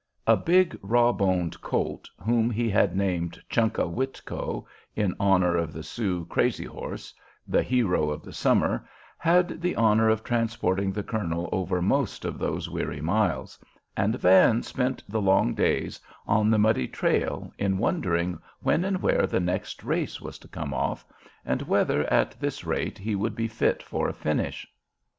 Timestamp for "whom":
2.19-2.49